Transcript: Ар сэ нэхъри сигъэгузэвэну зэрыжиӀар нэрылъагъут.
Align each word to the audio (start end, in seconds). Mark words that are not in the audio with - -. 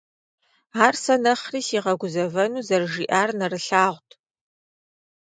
Ар 0.85 0.95
сэ 1.03 1.15
нэхъри 1.23 1.61
сигъэгузэвэну 1.67 2.65
зэрыжиӀар 2.67 3.29
нэрылъагъут. 3.39 4.09